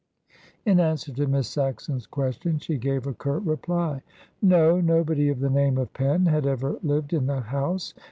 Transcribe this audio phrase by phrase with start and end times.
[0.65, 4.01] In answer to Miss Saxon's question she gave a curt reply.
[4.41, 7.93] "No; nobody of the name of Penn had ever lived in that house.